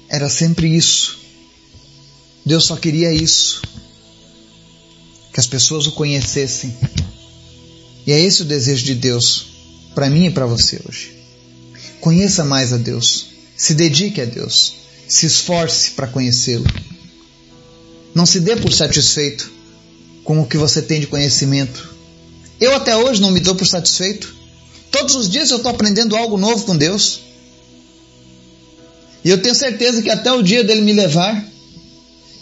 Era 0.08 0.30
sempre 0.30 0.68
isso. 0.76 1.23
Deus 2.46 2.66
só 2.66 2.76
queria 2.76 3.14
isso. 3.14 3.62
Que 5.32 5.40
as 5.40 5.48
pessoas 5.48 5.88
o 5.88 5.92
conhecessem. 5.92 6.76
E 8.06 8.12
é 8.12 8.20
esse 8.20 8.42
o 8.42 8.46
desejo 8.46 8.84
de 8.84 8.96
Deus 8.96 9.48
para 9.96 10.10
mim 10.10 10.26
e 10.26 10.32
para 10.32 10.46
você 10.46 10.82
hoje. 10.88 11.18
Conheça 12.00 12.44
mais 12.44 12.74
a 12.74 12.78
Deus. 12.78 13.28
Se 13.56 13.74
dedique 13.74 14.22
a 14.22 14.26
Deus. 14.26 14.76
Se 15.08 15.26
esforce 15.26 15.92
para 15.92 16.08
conhecê-lo. 16.08 16.66
Não 18.14 18.26
se 18.26 18.40
dê 18.40 18.56
por 18.56 18.72
satisfeito 18.72 19.52
com 20.24 20.42
o 20.42 20.46
que 20.46 20.58
você 20.58 20.82
tem 20.82 21.00
de 21.00 21.08
conhecimento. 21.08 21.94
Eu 22.60 22.76
até 22.76 22.96
hoje 22.96 23.22
não 23.22 23.32
me 23.32 23.40
dou 23.40 23.56
por 23.56 23.66
satisfeito. 23.66 24.36
Todos 24.92 25.16
os 25.16 25.30
dias 25.30 25.50
eu 25.50 25.58
estou 25.58 25.72
aprendendo 25.72 26.16
algo 26.16 26.38
novo 26.38 26.66
com 26.66 26.78
Deus. 26.78 27.22
E 29.24 29.30
eu 29.30 29.42
tenho 29.42 29.56
certeza 29.56 30.02
que 30.02 30.10
até 30.10 30.32
o 30.32 30.44
dia 30.44 30.64
dele 30.64 30.82
me 30.82 30.94
levar, 30.94 31.44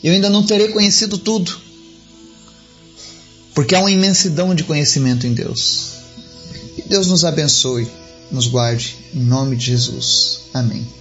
eu 0.04 0.14
ainda 0.14 0.30
não 0.30 0.46
terei 0.46 0.70
conhecido 0.70 1.18
tudo. 1.18 1.60
Porque 3.54 3.76
há 3.76 3.80
uma 3.80 3.92
imensidão 3.92 4.56
de 4.56 4.64
conhecimento 4.64 5.28
em 5.28 5.34
Deus. 5.34 5.92
Que 6.76 6.84
Deus 6.84 7.08
nos 7.08 7.26
abençoe, 7.26 7.88
nos 8.32 8.48
guarde, 8.48 8.98
em 9.14 9.20
nome 9.20 9.56
de 9.56 9.66
Jesus. 9.66 10.42
Amém. 10.54 11.01